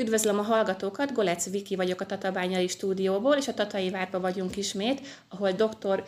[0.00, 5.00] Üdvözlöm a hallgatókat, Golec Viki vagyok a Tatabányai stúdióból, és a Tatai Várba vagyunk ismét,
[5.28, 6.04] ahol dr.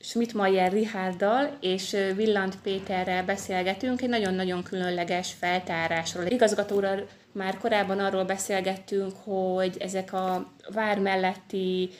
[0.00, 6.24] Schmidt-Mayer Richarddal és Villant Péterrel beszélgetünk egy nagyon-nagyon különleges feltárásról.
[6.24, 11.90] Igazgatóral már korábban arról beszélgettünk, hogy ezek a vár melletti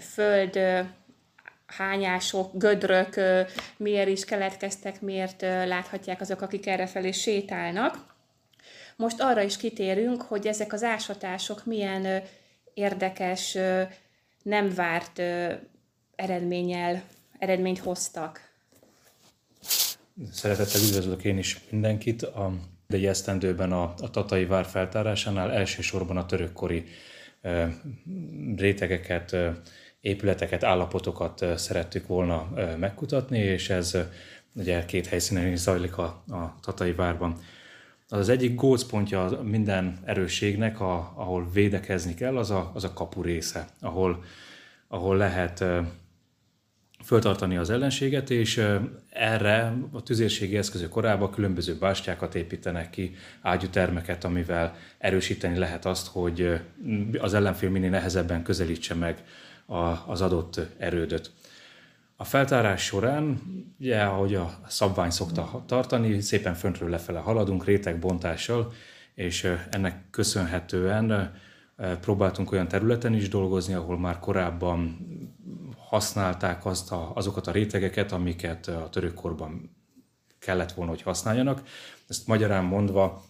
[0.00, 0.58] föld
[1.66, 3.14] hányások, gödrök
[3.76, 8.14] miért is keletkeztek, miért láthatják azok, akik errefelé sétálnak.
[8.96, 12.22] Most arra is kitérünk, hogy ezek az ásatások milyen
[12.74, 13.58] érdekes,
[14.42, 15.18] nem várt
[16.14, 17.02] eredménnyel,
[17.38, 18.40] eredményt hoztak.
[20.32, 22.22] Szeretettel üdvözlök én is mindenkit.
[22.22, 22.52] A,
[22.86, 26.84] egy esztendőben a, a Tatai vár feltárásánál elsősorban a törökkori
[27.40, 27.80] e,
[28.56, 29.60] rétegeket, e,
[30.00, 34.10] épületeket, állapotokat e, szerettük volna e, megkutatni, és ez e,
[34.54, 37.40] ugye két helyszínen is zajlik a, a Tatai várban.
[38.08, 43.68] Az egyik gócpontja minden erősségnek, a, ahol védekezni kell, az a, az a kapu része,
[43.80, 44.24] ahol,
[44.88, 45.64] ahol lehet
[47.04, 48.62] föltartani az ellenséget, és
[49.10, 56.60] erre a tüzérségi eszközök korában különböző bástyákat építenek ki, ágyútermeket, amivel erősíteni lehet azt, hogy
[57.18, 59.24] az ellenfél minél nehezebben közelítse meg
[60.06, 61.30] az adott erődöt.
[62.16, 63.40] A feltárás során,
[63.80, 68.72] ugye, ahogy a szabvány szokta tartani, szépen föntről lefele haladunk rétegbontással,
[69.14, 71.34] és ennek köszönhetően
[72.00, 74.98] próbáltunk olyan területen is dolgozni, ahol már korábban
[75.76, 79.76] használták azt a, azokat a rétegeket, amiket a törökkorban
[80.38, 81.62] kellett volna, hogy használjanak.
[82.08, 83.24] Ezt magyarán mondva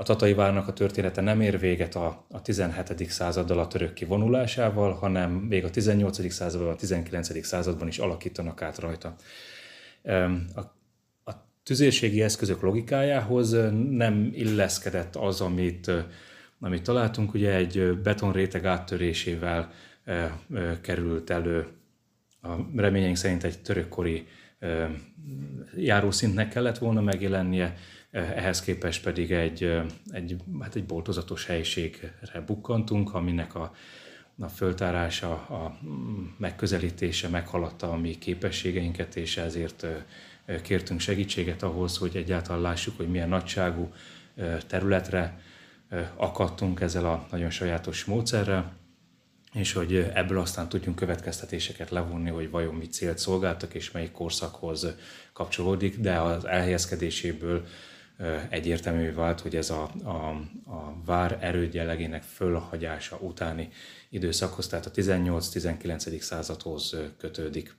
[0.00, 3.10] a Tatai várnak a története nem ér véget a, a 17.
[3.10, 6.32] századdal a török kivonulásával, hanem még a 18.
[6.32, 7.44] században, a 19.
[7.44, 9.14] században is alakítanak át rajta.
[10.54, 10.60] A,
[11.30, 13.50] a tüzérségi eszközök logikájához
[13.90, 15.90] nem illeszkedett az, amit,
[16.60, 19.72] amit találtunk, ugye egy betonréteg áttörésével
[20.80, 21.66] került elő
[22.42, 24.26] a reményeink szerint egy törökkori
[25.76, 27.76] járószintnek kellett volna megjelennie,
[28.10, 33.74] ehhez képest pedig egy, egy, hát egy boltozatos helyiségre bukkantunk, aminek a,
[34.38, 35.78] a föltárása, a
[36.36, 39.86] megközelítése meghaladta a mi képességeinket, és ezért
[40.62, 43.92] kértünk segítséget ahhoz, hogy egyáltalán lássuk, hogy milyen nagyságú
[44.66, 45.40] területre
[46.16, 48.79] akadtunk ezzel a nagyon sajátos módszerrel,
[49.52, 54.86] és hogy ebből aztán tudjunk következtetéseket levonni, hogy vajon mit célt szolgáltak, és melyik korszakhoz
[55.32, 57.66] kapcsolódik, de az elhelyezkedéséből
[58.48, 60.28] egyértelmű vált, hogy ez a, a,
[60.70, 63.68] a vár erődjellegének fölhagyása utáni
[64.08, 66.20] időszakhoz, tehát a 18-19.
[66.20, 67.76] századhoz kötődik.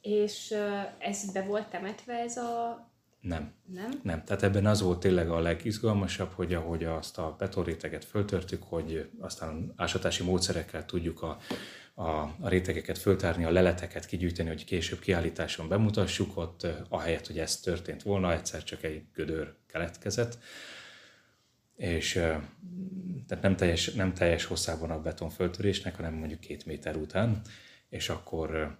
[0.00, 0.54] És
[0.98, 2.86] ez be volt temetve ez a...
[3.20, 3.52] Nem.
[3.66, 3.90] Nem?
[4.02, 4.24] Nem.
[4.24, 9.72] Tehát ebben az volt tényleg a legizgalmasabb, hogy ahogy azt a betonréteget föltörtük, hogy aztán
[9.76, 11.38] ásatási módszerekkel tudjuk a,
[11.94, 12.08] a,
[12.40, 18.02] a rétegeket föltárni, a leleteket kigyűjteni, hogy később kiállításon bemutassuk, ott ahelyett, hogy ez történt
[18.02, 20.38] volna, egyszer csak egy gödör keletkezett,
[21.76, 22.12] és
[23.26, 27.40] tehát nem teljes, nem teljes hosszában a beton föltörésnek, hanem mondjuk két méter után,
[27.88, 28.78] és akkor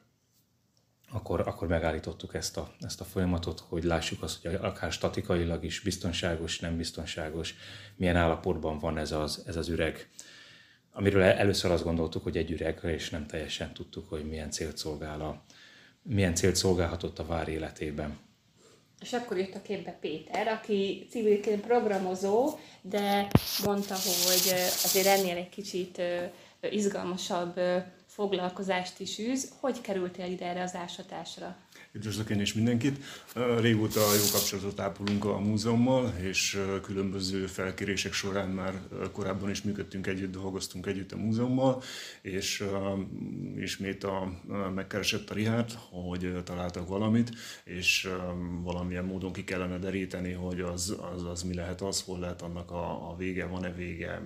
[1.10, 5.80] akkor, akkor megállítottuk ezt a, ezt a folyamatot, hogy lássuk azt, hogy akár statikailag is
[5.80, 7.54] biztonságos, nem biztonságos,
[7.96, 10.08] milyen állapotban van ez az, ez az üreg
[10.98, 15.20] amiről először azt gondoltuk, hogy egy üreg, és nem teljesen tudtuk, hogy milyen célt szolgál
[15.20, 15.42] a,
[16.02, 18.18] milyen célt szolgálhatott a vár életében.
[19.00, 23.28] És akkor jött a képbe Péter, aki civilként programozó, de
[23.64, 24.52] mondta, hogy
[24.84, 26.02] azért ennél egy kicsit
[26.70, 27.60] izgalmasabb
[28.18, 29.52] foglalkozást is űz.
[29.60, 31.56] Hogy kerültél ide erre az ásatásra?
[31.92, 33.04] Üdvözlök én is mindenkit.
[33.60, 38.80] Régóta jó kapcsolatot ápolunk a múzeummal, és különböző felkérések során már
[39.12, 41.82] korábban is működtünk együtt, dolgoztunk együtt a múzeummal,
[42.22, 42.64] és
[43.56, 44.32] ismét a,
[44.74, 47.30] megkeresett a Rihát, hogy találtak valamit,
[47.64, 48.08] és
[48.62, 52.70] valamilyen módon ki kellene deríteni, hogy az, az, az mi lehet az, hol lehet annak
[52.70, 54.22] a, a vége, van-e vége,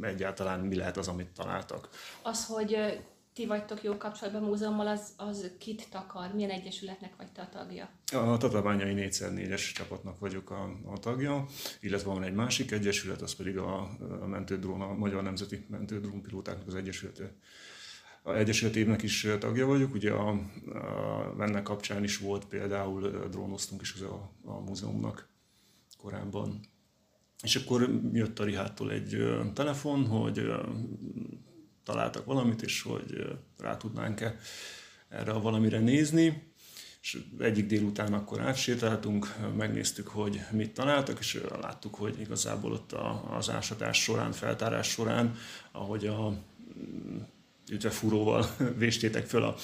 [0.00, 1.88] egyáltalán mi lehet az, amit találtak.
[2.22, 3.00] Az, hogy
[3.32, 6.34] ti vagytok jó kapcsolatban a múzeummal, az, az kit takar?
[6.34, 7.90] Milyen egyesületnek vagy te a tagja?
[8.12, 11.46] A Tatabányai 4x4-es csapatnak vagyok a, a tagja,
[11.80, 13.80] illetve van egy másik egyesület, az pedig a,
[14.20, 17.32] a mentődrón, a Magyar Nemzeti Mentődrónpilótáknak az egyesülete.
[18.22, 23.94] A egyesületévnek is tagja vagyok, ugye a, a, ennek kapcsán is volt például drónoztunk is
[24.00, 25.28] a, a múzeumnak
[25.98, 26.60] korábban.
[27.42, 29.16] És akkor jött a Rihától egy
[29.54, 30.52] telefon, hogy
[31.84, 34.38] találtak valamit, és hogy rá tudnánk-e
[35.08, 36.48] erre valamire nézni.
[37.02, 42.92] és egyik délután akkor átsétáltunk, megnéztük, hogy mit találtak, és láttuk, hogy igazából ott
[43.30, 45.36] az ásatás során, feltárás során,
[45.72, 46.34] ahogy a
[47.70, 49.56] ütvefúróval véstétek föl a,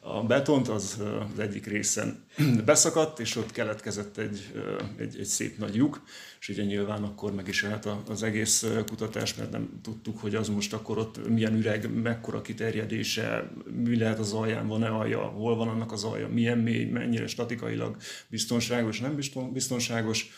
[0.00, 1.02] a betont, az
[1.32, 2.24] az egyik részen
[2.64, 4.52] beszakadt, és ott keletkezett egy,
[4.96, 6.02] egy, egy szép nagy lyuk,
[6.40, 10.48] és ugye nyilván akkor meg is állt az egész kutatás, mert nem tudtuk, hogy az
[10.48, 13.50] most akkor ott milyen üreg, mekkora kiterjedése,
[13.84, 17.96] mi lehet az alján, van-e alja, hol van annak az alja, milyen mély, mennyire statikailag
[18.28, 19.18] biztonságos, nem
[19.52, 20.30] biztonságos,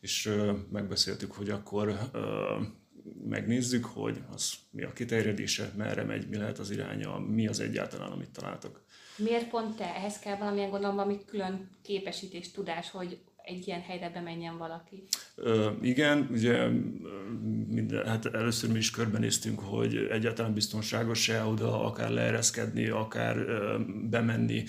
[0.00, 0.34] és
[0.72, 1.98] megbeszéltük, hogy akkor
[3.28, 8.10] megnézzük, hogy az mi a kiterjedése, merre megy, mi lehet az iránya, mi az egyáltalán,
[8.10, 8.82] amit találtak.
[9.16, 9.94] Miért pont te?
[9.94, 15.02] Ehhez kell valamilyen gondolom, valami külön képesítés, tudás, hogy egy ilyen helyre bemenjen valaki?
[15.34, 16.68] Ö, igen, ugye
[17.68, 23.76] minden, hát először mi is körbenéztünk, hogy egyáltalán biztonságos-e oda akár leereszkedni, akár ö,
[24.10, 24.64] bemenni.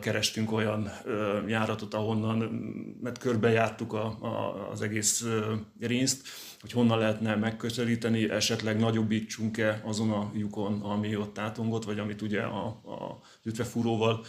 [0.00, 2.38] Kerestünk olyan ö, járatot, ahonnan,
[3.02, 6.28] mert körbejártuk a, a, az egész ö, részt,
[6.60, 12.40] hogy honnan lehetne megközelíteni, esetleg nagyobbítsunk-e azon a lyukon, ami ott átongott, vagy amit ugye
[12.40, 14.24] a, a ütvefúróval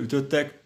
[0.00, 0.64] ütöttek.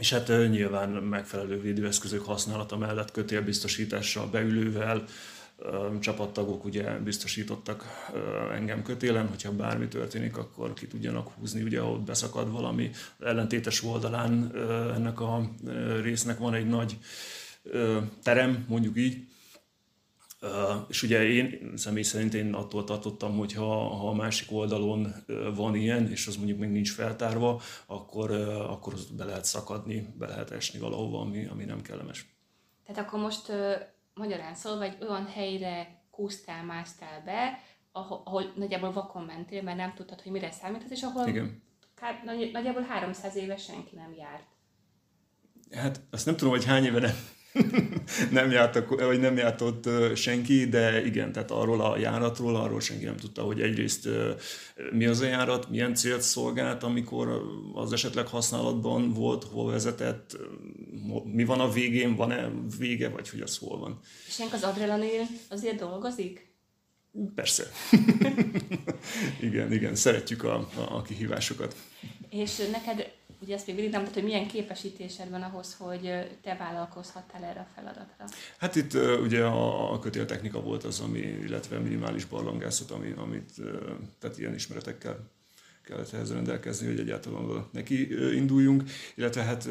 [0.00, 5.04] És hát nyilván megfelelő védőeszközök használata mellett kötélbiztosítással, beülővel,
[6.00, 7.84] csapattagok ugye biztosítottak
[8.52, 12.90] engem kötélen, hogyha bármi történik, akkor ki tudjanak húzni, ugye ott beszakad valami.
[13.18, 14.52] Ellentétes oldalán
[14.94, 15.50] ennek a
[16.02, 16.98] résznek van egy nagy
[18.22, 19.26] terem, mondjuk így,
[20.88, 25.14] és ugye én személy szerint én attól tartottam, hogy ha, ha a másik oldalon
[25.54, 28.30] van ilyen, és az mondjuk még nincs feltárva, akkor,
[28.68, 32.26] akkor az be lehet szakadni, be lehet esni valahova, ami, ami nem kellemes.
[32.86, 33.52] Tehát akkor most
[34.14, 37.58] magyarán szólva egy olyan helyre kúsztál, másztál be,
[37.92, 41.62] ahol, ahol nagyjából vakon mentél, mert nem tudtad, hogy mire számíthat, és ahol Igen.
[41.94, 44.46] Kár, nagy, nagyjából 300 éve senki nem járt.
[45.70, 47.14] Hát azt nem tudom, hogy hány éve nem,
[48.30, 53.04] nem, jártak, vagy nem járt ott senki, de igen, tehát arról a járatról, arról senki
[53.04, 54.08] nem tudta, hogy egyrészt
[54.92, 57.42] mi az a járat, milyen célt szolgált, amikor
[57.74, 60.36] az esetleg használatban volt, hol vezetett,
[61.24, 64.00] mi van a végén, van-e vége, vagy hogy az hol van.
[64.26, 66.48] És az adrenalin azért dolgozik?
[67.34, 67.70] Persze.
[69.40, 71.76] igen, igen, szeretjük a, a, a kihívásosokat.
[72.28, 73.12] És neked
[73.50, 76.00] ugye ezt még végig nem hogy milyen képesítésed van ahhoz, hogy
[76.42, 78.24] te vállalkozhattál erre a feladatra?
[78.58, 83.52] Hát itt ugye a, kötéltechnika volt az, ami, illetve minimális barlangászat, ami, amit,
[84.18, 85.30] tehát ilyen ismeretekkel
[85.84, 88.82] kellett ehhez rendelkezni, hogy egyáltalán neki induljunk,
[89.14, 89.68] illetve hát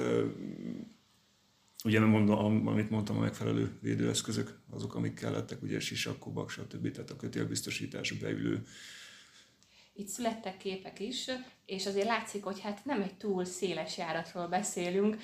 [1.83, 6.91] ugye nem mondom, amit mondtam, a megfelelő védőeszközök, azok, amik kellettek, ugye sisak, kobak, stb.
[6.91, 8.65] Tehát a kötélbiztosítás, beülő,
[9.99, 11.25] itt születtek képek is,
[11.65, 15.17] és azért látszik, hogy hát nem egy túl széles járatról beszélünk.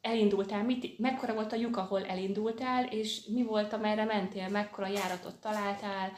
[0.00, 5.34] Elindultál, mit, mekkora volt a lyuk, ahol elindultál, és mi volt, amerre mentél, mekkora járatot
[5.34, 6.12] találtál,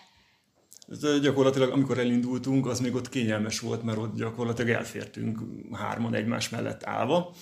[0.88, 5.38] ez gyakorlatilag, amikor elindultunk, az még ott kényelmes volt, mert ott gyakorlatilag elfértünk
[5.72, 7.34] hárman egymás mellett állva.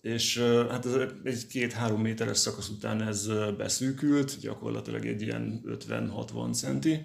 [0.00, 0.38] És
[0.70, 0.94] hát ez
[1.24, 7.04] egy két-három méteres szakasz után ez beszűkült, gyakorlatilag egy ilyen 50-60 centi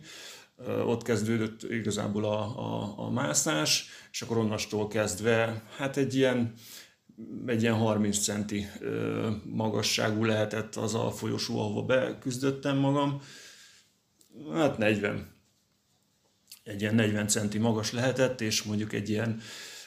[0.85, 6.53] ott kezdődött igazából a, a, a mászás, és akkor onnastól kezdve, hát egy ilyen,
[7.45, 8.67] egy ilyen 30 centi
[9.43, 13.21] magasságú lehetett az a folyosó, ahova beküzdöttem magam.
[14.53, 15.33] Hát 40.
[16.63, 19.41] Egy ilyen 40 centi magas lehetett, és mondjuk egy ilyen,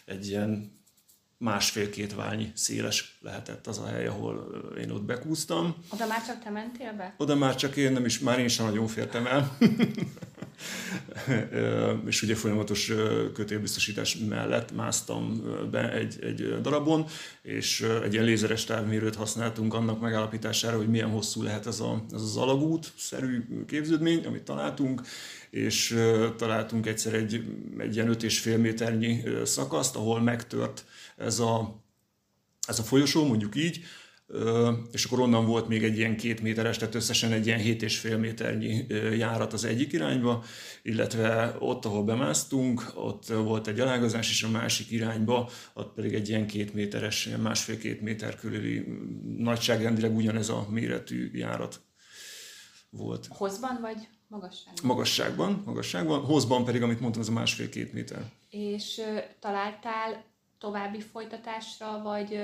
[0.05, 0.77] egy ilyen
[1.39, 5.75] másfél-két válnyi széles lehetett az a hely, ahol én ott bekúztam.
[5.93, 7.15] Oda már csak te mentél be?
[7.19, 9.57] Oda már csak én, nem is, már én sem nagyon fértem el.
[12.07, 12.93] és ugye folyamatos
[13.35, 17.07] kötélbiztosítás mellett másztam be egy, egy darabon,
[17.43, 22.23] és egy ilyen lézeres távmérőt használtunk annak megállapítására, hogy milyen hosszú lehet ez, a, ez
[22.23, 25.03] az alagút-szerű képződmény, amit találtunk,
[25.51, 25.99] és
[26.37, 27.45] találtunk egyszer egy,
[27.79, 30.85] egy ilyen 5,5 méternyi szakaszt, ahol megtört
[31.17, 31.83] ez a,
[32.67, 33.81] ez a folyosó, mondjuk így,
[34.93, 38.87] és akkor onnan volt még egy ilyen két méteres, tehát összesen egy ilyen 7,5 méternyi
[39.17, 40.45] járat az egyik irányba,
[40.83, 46.29] illetve ott, ahol bemásztunk, ott volt egy elágazás, és a másik irányba, ott pedig egy
[46.29, 48.85] ilyen két méteres, ilyen másfél-két méter körüli
[49.37, 51.81] nagyságrendileg ugyanez a méretű járat
[52.91, 53.27] volt.
[53.29, 54.83] Hozban vagy magasságban?
[54.83, 56.21] Magasságban, magasságban.
[56.21, 58.23] Hozban pedig, amit mondtam, az a másfél-két méter.
[58.51, 59.01] És
[59.41, 60.25] találtál
[60.59, 62.41] további folytatásra, vagy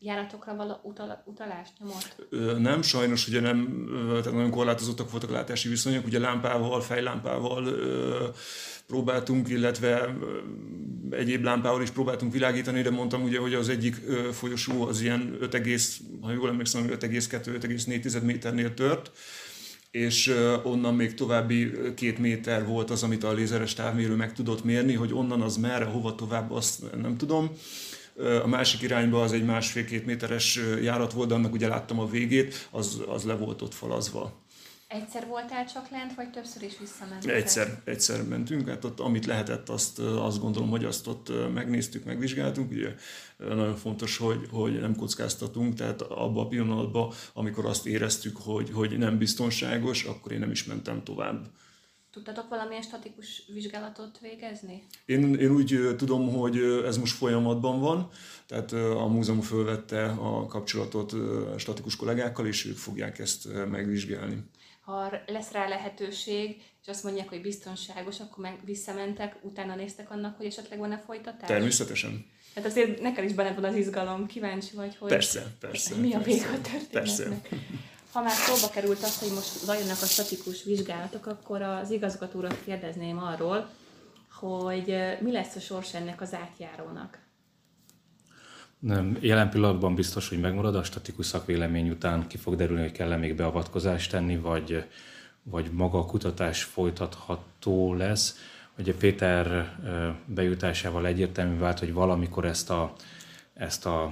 [0.00, 2.26] járatokra való utal, utalást nyomott?
[2.58, 7.68] Nem, sajnos ugye nem, tehát nagyon korlátozottak voltak a látási viszonyok, ugye lámpával, fejlámpával
[8.86, 10.16] próbáltunk, illetve
[11.10, 13.94] egyéb lámpával is próbáltunk világítani, de mondtam ugye, hogy az egyik
[14.32, 15.56] folyosó az ilyen 5,
[16.20, 19.10] ha jól emlékszem, 5,2-5,4 méternél tört,
[19.90, 24.94] és onnan még további két méter volt az, amit a lézeres távmérő meg tudott mérni,
[24.94, 27.50] hogy onnan az merre, hova tovább, azt nem tudom.
[28.42, 32.68] A másik irányba az egy másfél-két méteres járat volt, de annak ugye láttam a végét,
[32.70, 34.32] az, az le volt ott falazva.
[34.88, 37.30] Egyszer voltál csak lent, vagy többször is visszamentél?
[37.30, 42.70] Egyszer, egyszer mentünk, hát ott amit lehetett, azt, azt gondolom, hogy azt ott megnéztük, megvizsgáltunk.
[42.70, 42.94] Ugye
[43.36, 48.98] nagyon fontos, hogy, hogy nem kockáztatunk, tehát abban a pillanatban, amikor azt éreztük, hogy, hogy
[48.98, 51.46] nem biztonságos, akkor én nem is mentem tovább.
[52.12, 54.86] Tudtatok valamilyen statikus vizsgálatot végezni?
[55.04, 58.10] Én, én úgy tudom, hogy ez most folyamatban van,
[58.46, 61.14] tehát a múzeum fölvette a kapcsolatot
[61.56, 64.44] statikus kollégákkal, és ők fogják ezt megvizsgálni
[64.88, 70.36] ha lesz rá lehetőség, és azt mondják, hogy biztonságos, akkor meg visszamentek, utána néztek annak,
[70.36, 71.48] hogy esetleg van-e folytatás?
[71.48, 72.26] Természetesen.
[72.54, 76.18] Tehát azért neked is benned van az izgalom, kíváncsi vagy, hogy persze, persze, mi a
[76.18, 76.90] vége a történetnek.
[76.90, 77.40] Persze.
[78.12, 83.18] Ha már szóba került az, hogy most zajlanak a statikus vizsgálatok, akkor az igazgatóra kérdezném
[83.18, 83.68] arról,
[84.30, 87.18] hogy mi lesz a sors ennek az átjárónak.
[88.78, 93.16] Nem, jelen pillanatban biztos, hogy megmarad a statikus szakvélemény után, ki fog derülni, hogy kell-e
[93.16, 94.84] még beavatkozást tenni, vagy,
[95.42, 98.36] vagy maga a kutatás folytatható lesz.
[98.78, 99.76] Ugye Péter
[100.26, 102.94] bejutásával egyértelmű vált, hogy valamikor ezt a,
[103.58, 104.08] ezt a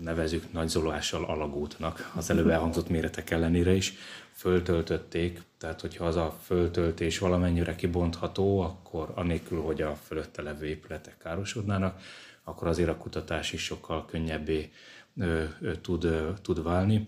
[0.00, 3.94] nevezük nagyzólással alagútnak az előbb elhangzott méretek ellenére is
[4.32, 11.18] föltöltötték, tehát hogyha az a föltöltés valamennyire kibontható, akkor anélkül, hogy a fölötte levő épületek
[11.18, 12.00] károsodnának,
[12.44, 14.70] akkor azért a kutatás is sokkal könnyebbé
[15.80, 16.06] tud,
[16.42, 17.06] tud válni.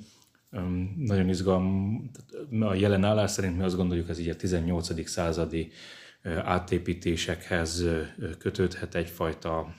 [0.97, 2.11] Nagyon izgalom,
[2.61, 5.09] a jelen állás szerint mi azt gondoljuk, ez így a 18.
[5.09, 5.73] századi
[6.45, 7.85] átépítésekhez
[8.39, 9.75] kötődhet egyfajta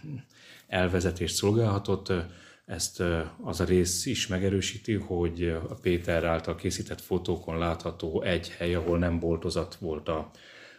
[0.68, 2.14] elvezetést szolgálhatott.
[2.66, 3.04] Ezt
[3.44, 8.98] az a rész is megerősíti, hogy a Péter által készített fotókon látható egy hely, ahol
[8.98, 10.32] nem boltozat volt a,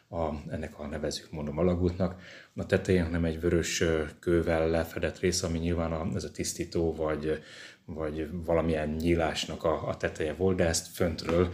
[0.09, 2.21] a, ennek a nevezük mondom alagútnak.
[2.57, 3.85] A tetején nem egy vörös
[4.19, 7.43] kővel lefedett rész, ami nyilván a, ez a tisztító vagy,
[7.85, 11.53] vagy valamilyen nyílásnak a, a teteje volt, de ezt föntről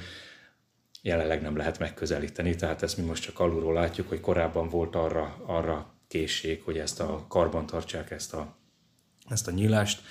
[1.06, 5.42] jelenleg nem lehet megközelíteni, tehát ezt mi most csak alulról látjuk, hogy korábban volt arra,
[5.46, 8.56] arra készség, hogy ezt a karban tartsák ezt a,
[9.28, 10.02] ezt a nyílást.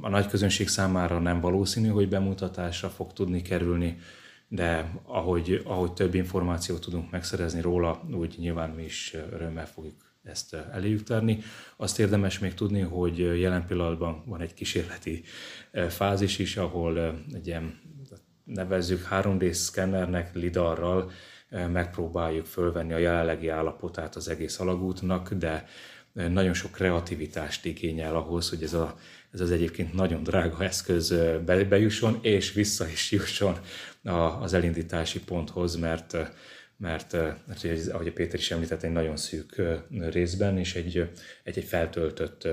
[0.00, 3.98] A nagy közönség számára nem valószínű, hogy bemutatásra fog tudni kerülni,
[4.48, 10.54] de ahogy, ahogy több információt tudunk megszerezni róla, úgy nyilván mi is örömmel fogjuk ezt
[10.54, 11.38] eléjük tárni.
[11.76, 15.22] Azt érdemes még tudni, hogy jelen pillanatban van egy kísérleti
[15.88, 17.80] fázis is, ahol egy ilyen
[18.54, 21.10] nevezzük 3D szkennernek, lidarral
[21.50, 25.64] megpróbáljuk fölvenni a jelenlegi állapotát az egész alagútnak, de
[26.12, 28.94] nagyon sok kreativitást igényel ahhoz, hogy ez, a,
[29.32, 31.14] ez az egyébként nagyon drága eszköz
[31.44, 33.58] bejusson, és vissza is jusson
[34.40, 36.16] az elindítási ponthoz, mert
[36.80, 37.12] mert,
[37.46, 39.62] mert ahogy a Péter is említett, egy nagyon szűk
[40.10, 41.08] részben, és egy,
[41.44, 42.48] egy, egy feltöltött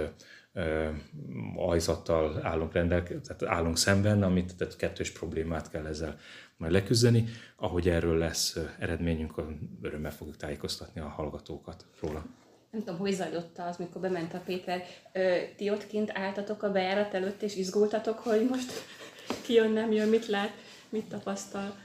[1.56, 6.18] ajzattal állunk, rendelke, tehát állunk szemben, amit tehát kettős problémát kell ezzel
[6.58, 7.26] majd leküzdeni.
[7.56, 9.42] Ahogy erről lesz eredményünk,
[9.82, 12.26] örömmel fogjuk tájékoztatni a hallgatókat róla.
[12.72, 14.84] Nem tudom, hogy zajlott az, mikor bement a Péter.
[15.14, 18.72] Ö, ti ott kint álltatok a bejárat előtt, és izgultatok, hogy most
[19.46, 20.52] ki jön, nem jön, mit lát,
[20.90, 21.76] mit tapasztal?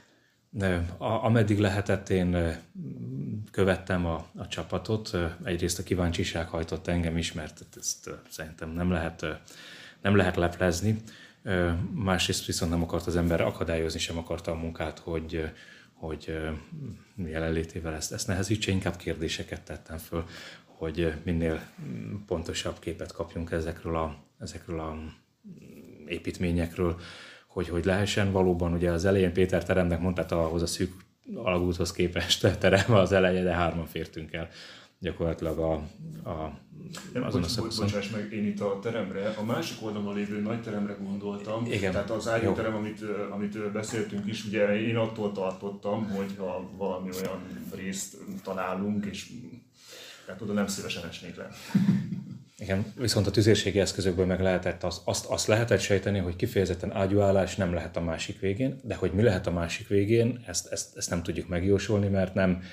[0.97, 2.57] Ameddig lehetett, én
[3.51, 5.17] követtem a, a csapatot.
[5.43, 9.25] Egyrészt a kíváncsiság hajtott engem is, mert ezt szerintem nem lehet,
[10.01, 11.01] nem lehet leplezni.
[11.93, 15.49] Másrészt viszont nem akart az ember akadályozni, sem akarta a munkát, hogy,
[15.93, 16.37] hogy
[17.15, 20.25] jelenlétével ezt, ezt nehezítse, inkább kérdéseket tettem föl,
[20.65, 21.61] hogy minél
[22.27, 24.97] pontosabb képet kapjunk ezekről a, ezekről a
[26.05, 26.99] építményekről,
[27.53, 30.93] hogy, hogy lehessen valóban, ugye az elején Péter teremnek mondta, ahhoz a szűk
[31.35, 34.49] alagúthoz képest terem az eleje, de hárman fértünk el
[35.03, 35.73] gyakorlatilag a,
[36.29, 36.59] a
[37.13, 40.41] nem, azon bocs, a bocs, bocsáss meg, én itt a teremre, a másik oldalon lévő
[40.41, 41.65] nagy teremre gondoltam.
[41.65, 41.91] Igen.
[41.91, 47.41] Tehát az ágyúterem, amit, amit beszéltünk is, ugye én attól tartottam, hogy ha valami olyan
[47.75, 49.31] részt találunk, és
[50.25, 51.49] tehát oda nem szívesen esnék le.
[52.63, 57.55] Igen, viszont a tüzérségi eszközökből meg lehetett azt, azt, azt lehetett sejteni, hogy kifejezetten ágyúállás
[57.55, 61.09] nem lehet a másik végén, de hogy mi lehet a másik végén, ezt, ezt, ezt
[61.09, 62.63] nem tudjuk megjósolni, mert nem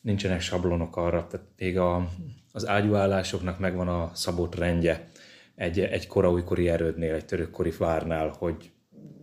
[0.00, 1.26] nincsenek sablonok arra.
[1.26, 2.08] Tehát még a,
[2.52, 5.08] az ágyúállásoknak megvan a szabott rendje
[5.54, 8.70] egy, egy koraújkori erődnél, egy törökkori várnál, hogy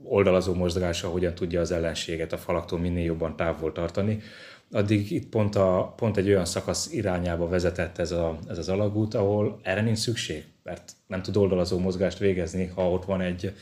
[0.03, 4.21] oldalazó mozgása hogyan tudja az ellenséget a falaktól minél jobban távol tartani.
[4.71, 9.13] Addig itt pont, a, pont egy olyan szakasz irányába vezetett ez, a, ez az alagút,
[9.13, 13.53] ahol erre nincs szükség, mert nem tud oldalazó mozgást végezni, ha ott van egy,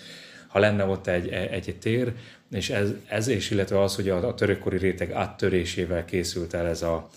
[0.47, 2.13] ha lenne ott egy, egy, egy tér,
[2.51, 6.81] és ez, ez és illetve az, hogy a, a törökkori réteg áttörésével készült el ez,
[6.81, 7.09] a,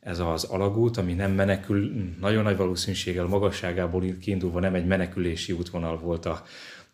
[0.00, 5.98] ez az alagút, ami nem menekül, nagyon nagy valószínűséggel magasságából kiindulva nem egy menekülési útvonal
[5.98, 6.42] volt a,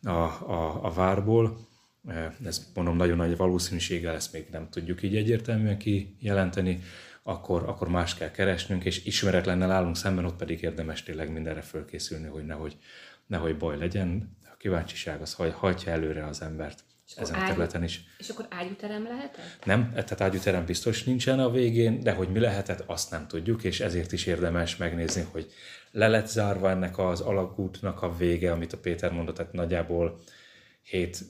[0.03, 1.59] a, a, a várból,
[2.45, 6.83] ezt mondom nagyon nagy valószínűséggel, ezt még nem tudjuk így egyértelműen kijelenteni,
[7.23, 12.27] akkor, akkor más kell keresnünk, és ismeretlennel állunk szemben, ott pedig érdemes tényleg mindenre fölkészülni,
[12.27, 12.77] hogy nehogy,
[13.27, 14.37] nehogy baj legyen.
[14.45, 18.05] A kíváncsiság az hajtja előre az embert és ezen a területen is.
[18.19, 19.65] És akkor ágyúterem lehetett?
[19.65, 23.81] Nem, tehát ágyúterem biztos nincsen a végén, de hogy mi lehetett, azt nem tudjuk, és
[23.81, 25.53] ezért is érdemes megnézni, hogy
[25.91, 30.21] le lett zárva ennek az alagútnak a vége, amit a Péter mondott, tehát nagyjából
[30.93, 31.25] 7,5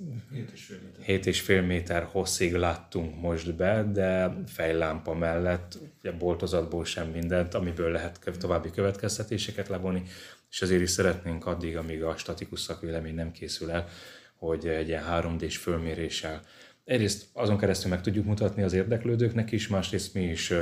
[1.46, 1.64] méter.
[1.64, 8.70] méter hosszig láttunk most be, de fejlámpa mellett, ugye boltozatból sem mindent, amiből lehet további
[8.70, 10.02] következtetéseket levonni,
[10.50, 13.88] és azért is szeretnénk addig, amíg a statikus szakvélemény nem készül el,
[14.34, 16.42] hogy egy ilyen 3D-s fölméréssel
[16.86, 20.52] egyrészt azon keresztül meg tudjuk mutatni az érdeklődőknek is, másrészt mi is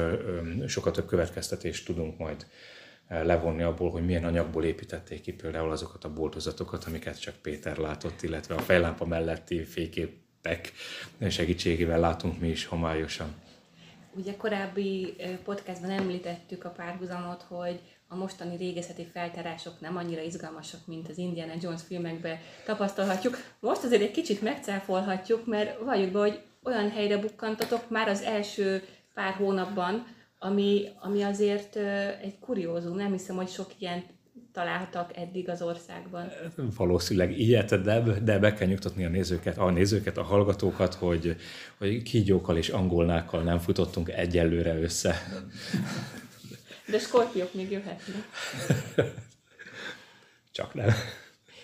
[0.66, 2.46] sokkal több következtetést tudunk majd
[3.08, 8.23] levonni abból, hogy milyen anyagból építették ki például azokat a boltozatokat, amiket csak Péter látott,
[8.23, 10.73] illetve a fejlámpa melletti fényképek
[11.28, 13.34] segítségével látunk mi is homályosan.
[14.16, 21.08] Ugye korábbi podcastban említettük a párhuzamot, hogy a mostani régészeti feltárások nem annyira izgalmasak, mint
[21.08, 23.37] az Indiana Jones filmekben tapasztalhatjuk.
[23.61, 28.82] Most azért egy kicsit megcáfolhatjuk, mert valljuk be, hogy olyan helyre bukkantatok már az első
[29.14, 30.06] pár hónapban,
[30.44, 31.76] ami, ami azért
[32.22, 32.96] egy kuriózum.
[32.96, 34.04] Nem hiszem, hogy sok ilyen
[34.52, 36.32] találtak eddig az országban.
[36.76, 41.36] Valószínűleg ilyet, de, de be kell nyugtatni a nézőket, a nézőket, a hallgatókat, hogy,
[41.78, 45.14] hogy kígyókkal és angolnákkal nem futottunk egyelőre össze.
[46.90, 48.16] De skorpiók még jöhetnek.
[50.52, 50.86] Csak nem.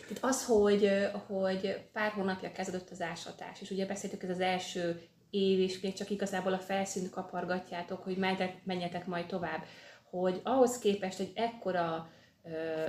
[0.08, 0.90] Tehát az, hogy,
[1.26, 5.94] hogy pár hónapja kezdődött az ásatás, és ugye beszéltük, ez az első év, és még
[5.94, 8.16] csak igazából a felszínt kapargatjátok, hogy
[8.64, 9.64] menjetek majd tovább,
[10.10, 12.10] hogy ahhoz képest egy ekkora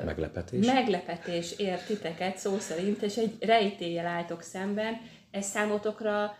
[0.05, 0.65] meglepetés.
[0.65, 6.37] meglepetés ért titeket szó szerint, és egy rejtéllyel álltok szemben, ez számotokra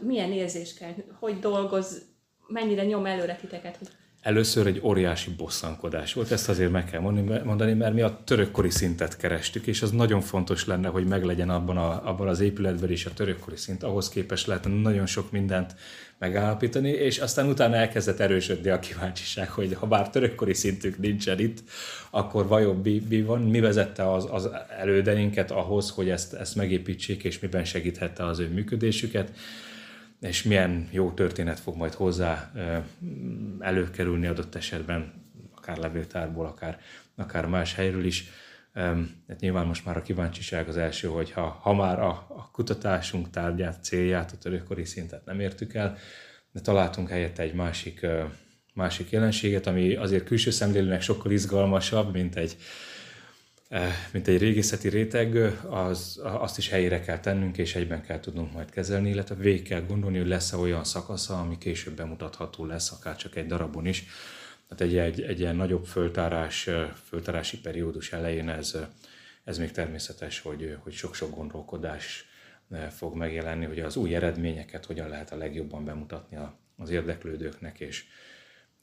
[0.00, 2.02] milyen érzés kell, hogy dolgoz,
[2.46, 3.88] mennyire nyom előre titeket, hogy
[4.20, 7.00] Először egy óriási bosszankodás volt, ezt azért meg kell
[7.44, 11.76] mondani, mert mi a törökkori szintet kerestük, és az nagyon fontos lenne, hogy meglegyen abban,
[11.76, 13.82] a, abban az épületben is a törökkori szint.
[13.82, 15.74] Ahhoz képest lehetne nagyon sok mindent
[16.18, 21.62] megállapítani, és aztán utána elkezdett erősödni a kíváncsiság, hogy ha bár törökkori szintük nincsen itt,
[22.10, 27.24] akkor vajon mi, mi van, mi vezette az, az elődeinket ahhoz, hogy ezt, ezt megépítsék,
[27.24, 29.32] és miben segíthette az ő működésüket
[30.20, 32.52] és milyen jó történet fog majd hozzá
[33.58, 35.12] előkerülni adott esetben,
[35.56, 36.80] akár levéltárból, akár,
[37.14, 38.24] akár más helyről is.
[39.28, 43.30] Hát nyilván most már a kíváncsiság az első, hogy ha, ha már a, a kutatásunk
[43.30, 45.96] tárgyát, célját, a törökkori szintet nem értük el,
[46.52, 48.06] de találtunk helyette egy másik,
[48.74, 52.56] másik jelenséget, ami azért külső szemlélőnek sokkal izgalmasabb, mint egy,
[54.12, 55.36] mint egy régészeti réteg,
[55.68, 59.80] az, azt is helyére kell tennünk, és egyben kell tudnunk majd kezelni, illetve végig kell
[59.80, 64.04] gondolni, hogy lesz-e olyan szakasza, ami később bemutatható lesz, akár csak egy darabon is.
[64.68, 66.68] Tehát egy, egy, egy ilyen nagyobb föltárás,
[67.04, 68.76] föltárási periódus elején ez,
[69.44, 72.24] ez még természetes, hogy, hogy sok-sok gondolkodás
[72.70, 76.38] eh, fog megjelenni, hogy az új eredményeket hogyan lehet a legjobban bemutatni
[76.76, 78.04] az érdeklődőknek, és,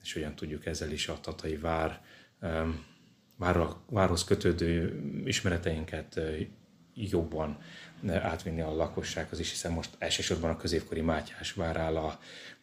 [0.03, 2.01] és hogyan tudjuk ezzel is a Tatai Vár
[3.37, 6.19] várra, várhoz kötődő ismereteinket
[6.93, 7.57] jobban
[8.07, 12.19] átvinni a lakossághoz is, hiszen most elsősorban a középkori Mátyás vár áll a,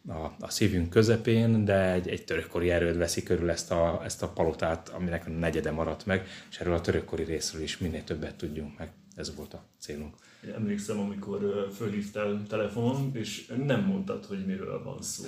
[0.08, 4.28] a, a szívünk közepén, de egy, egy törökkori erőd veszi körül ezt a, ezt a
[4.28, 8.78] palotát, aminek a negyede maradt meg, és erről a törökkori részről is minél többet tudjunk
[8.78, 8.92] meg.
[9.14, 10.14] Ez volt a célunk.
[10.54, 15.24] Emlékszem, amikor fölhívtál telefonon, és nem mondtad, hogy miről van szó.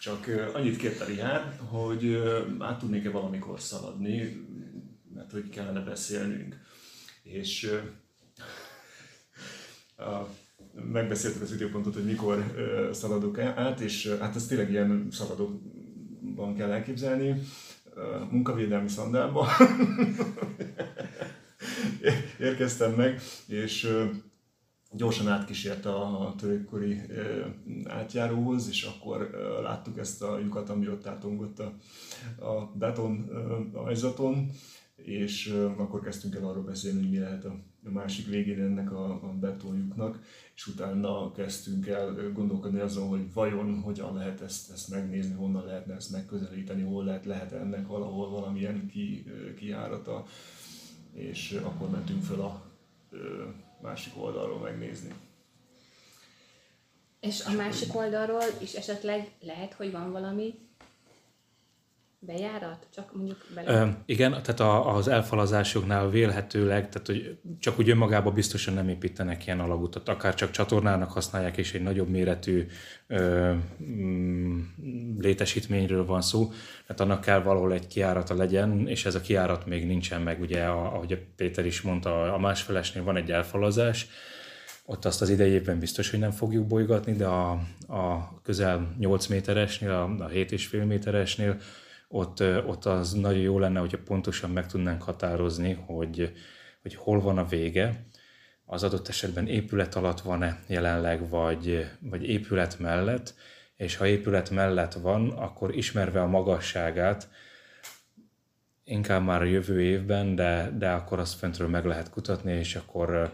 [0.00, 2.22] Csak annyit kérte Rihárd, hogy
[2.58, 4.46] át tudnék-e valamikor szaladni,
[5.22, 6.60] mert hogy kellene beszélnünk.
[7.22, 7.70] És
[9.98, 10.28] uh,
[10.92, 12.44] megbeszéltük az időpontot, hogy mikor
[12.92, 17.42] szaladok át, és hát ez tényleg ilyen szaladóban kell elképzelni,
[18.30, 19.48] munkavédelmi szandálba
[22.38, 23.98] érkeztem meg, és
[24.90, 27.00] gyorsan átkísért a törökkori
[27.84, 29.30] átjáróhoz, és akkor
[29.62, 31.74] láttuk ezt a lyukat, ami ott átongott a,
[32.44, 33.30] a beton
[33.74, 34.50] ajzaton,
[35.04, 39.04] és akkor kezdtünk el arról beszélni, hogy mi lehet a a másik végén ennek a,
[39.12, 40.22] a betonjuknak,
[40.54, 45.94] és utána kezdtünk el gondolkodni azon, hogy vajon hogyan lehet ezt, ezt megnézni, honnan lehetne
[45.94, 49.24] ezt megközelíteni, hol lehet, lehet ennek valahol valamilyen ki,
[49.56, 50.24] kiárata,
[51.12, 52.62] és akkor mentünk fel a
[53.80, 55.14] másik oldalról megnézni.
[57.20, 60.54] És a másik oldalról is esetleg lehet, hogy van valami
[62.26, 62.86] bejárat?
[62.94, 63.80] Csak mondjuk bele...
[63.80, 69.46] Ö, igen, tehát a, az elfalazásoknál vélhetőleg, tehát hogy csak úgy önmagában biztosan nem építenek
[69.46, 72.66] ilyen alagutat, akár csak csatornának használják, és egy nagyobb méretű
[73.06, 74.60] ö, mm,
[75.18, 76.50] létesítményről van szó,
[76.86, 80.64] tehát annak kell valahol egy kiárata legyen, és ez a kiárat még nincsen meg, ugye,
[80.64, 84.06] ahogy a Péter is mondta, a másfelesnél van egy elfalazás,
[84.84, 87.50] ott azt az idejében biztos, hogy nem fogjuk bolygatni, de a,
[87.88, 91.56] a közel 8 méteresnél, a, a 7,5 méteresnél
[92.12, 96.32] ott, ott az nagyon jó lenne, hogyha pontosan meg tudnánk határozni, hogy,
[96.82, 98.06] hogy hol van a vége,
[98.64, 103.34] az adott esetben épület alatt van-e jelenleg, vagy, vagy épület mellett,
[103.76, 107.28] és ha épület mellett van, akkor ismerve a magasságát,
[108.84, 113.32] inkább már a jövő évben, de, de akkor azt föntről meg lehet kutatni, és akkor,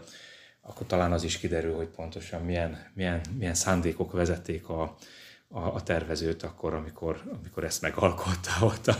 [0.61, 4.95] akkor talán az is kiderül, hogy pontosan milyen, milyen, milyen szándékok vezették a,
[5.49, 8.95] a, a tervezőt akkor, amikor, amikor ezt megalkotta ott a,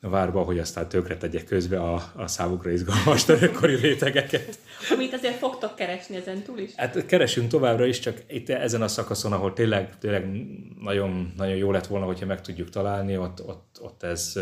[0.00, 4.58] a várba, hogy aztán tökre tegye közbe a, a számukra izgalmas törökkori rétegeket.
[4.90, 6.74] Amit azért fogtok keresni ezen túl is?
[6.74, 10.26] Hát keresünk továbbra is, csak itt ezen a szakaszon, ahol tényleg, tényleg
[10.80, 14.38] nagyon, nagyon jó lett volna, hogyha meg tudjuk találni, ott, ott, ott ez,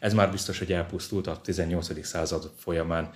[0.00, 2.04] ez már biztos, hogy elpusztult a 18.
[2.06, 3.10] század folyamán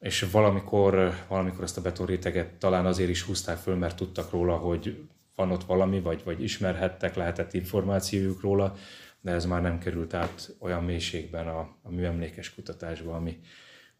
[0.00, 5.08] és valamikor, valamikor ezt a betonréteget talán azért is húzták föl, mert tudtak róla, hogy
[5.38, 8.74] van ott valami, vagy, vagy ismerhettek, lehetett információjuk róla,
[9.20, 13.40] de ez már nem került át olyan mélységben a, a műemlékes kutatásba, ami,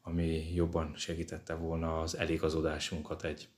[0.03, 3.49] ami jobban segítette volna az eligazodásunkat egy,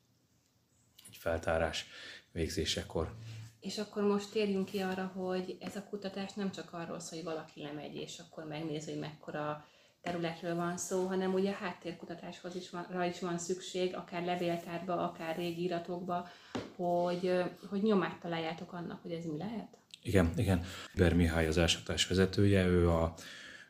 [1.07, 1.87] egy feltárás
[2.33, 3.15] végzésekor.
[3.61, 7.33] És akkor most térjünk ki arra, hogy ez a kutatás nem csak arról szól, hogy
[7.33, 9.65] valaki lemegy, és akkor megnézi, hogy mekkora
[10.03, 15.37] területről van szó, hanem ugye háttérkutatáshoz is van, rá is van szükség, akár levéltárba, akár
[15.37, 16.29] régi iratokba,
[16.77, 19.69] hogy, hogy nyomát találjátok annak, hogy ez mi lehet?
[20.03, 20.65] Igen, igen.
[20.95, 23.15] Ber Mihály az ásatás vezetője, ő a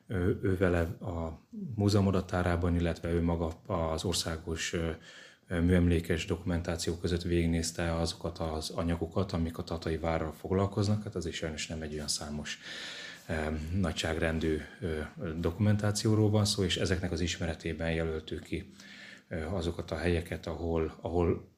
[0.06, 1.40] ő, ő vele a
[1.74, 4.74] múzeum adatárában, illetve ő maga az országos
[5.48, 11.36] műemlékes dokumentáció között végignézte azokat az anyagokat, amik a Tatai várral foglalkoznak, hát az is
[11.36, 12.58] sajnos nem egy olyan számos
[13.74, 14.58] nagyságrendű
[15.36, 18.72] dokumentációról van szó, és ezeknek az ismeretében jelöltük ki
[19.50, 21.48] azokat a helyeket, ahol, ahol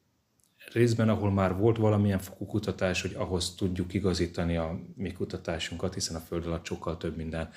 [0.72, 6.16] részben, ahol már volt valamilyen fokú kutatás, hogy ahhoz tudjuk igazítani a mi kutatásunkat, hiszen
[6.16, 7.50] a Föld alatt sokkal több minden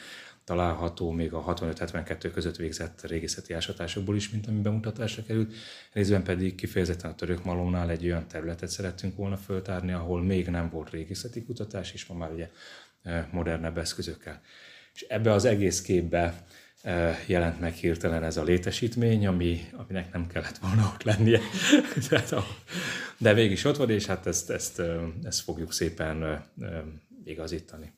[0.44, 5.54] található még a 65-72 között végzett régészeti ásatásokból is, mint ami bemutatásra került.
[5.94, 10.70] Részben pedig kifejezetten a török malónál egy olyan területet szerettünk volna föltárni, ahol még nem
[10.70, 12.50] volt régészeti kutatás, és ma már ugye
[13.32, 14.42] modernebb eszközökkel.
[14.94, 16.46] És ebbe az egész képbe
[17.26, 21.40] jelent meg hirtelen ez a létesítmény, ami, aminek nem kellett volna ott lennie.
[23.18, 24.82] De mégis ott van, és hát ezt, ezt,
[25.24, 26.46] ezt fogjuk szépen
[27.26, 27.94] igazítani.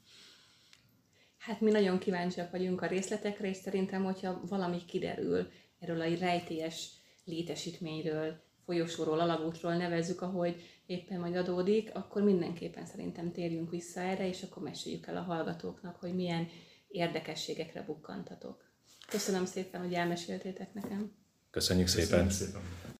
[1.37, 5.47] Hát mi nagyon kíváncsiak vagyunk a részletekre, és szerintem, hogyha valami kiderül
[5.79, 6.89] erről a rejtélyes
[7.25, 14.43] létesítményről, folyosóról, alagútról nevezzük, ahogy éppen majd adódik, akkor mindenképpen szerintem térjünk vissza erre, és
[14.43, 16.47] akkor meséljük el a hallgatóknak, hogy milyen
[16.87, 18.65] érdekességekre bukkantatok.
[19.07, 21.11] Köszönöm szépen, hogy elmeséltétek nekem.
[21.51, 22.25] Köszönjük szépen.
[22.27, 22.61] Köszönjük szépen.